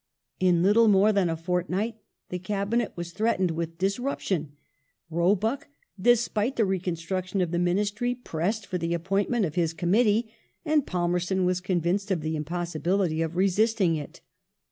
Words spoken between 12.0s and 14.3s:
of the impossibility of resisting it.